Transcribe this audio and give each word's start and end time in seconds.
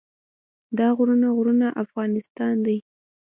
دا 0.77 0.87
غرونه 0.97 1.27
غرونه 1.37 1.67
افغانستان 1.83 2.55
دی. 2.65 2.77